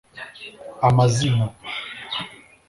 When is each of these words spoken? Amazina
Amazina 0.87 1.45